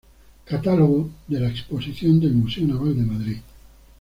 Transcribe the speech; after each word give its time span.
Catálogo 0.45 1.11
de 1.27 1.39
la 1.39 1.49
exposición 1.49 2.19
del 2.19 2.33
Museo 2.33 2.65
Naval 2.67 2.95
de 2.97 3.03
Madrid 3.03 3.37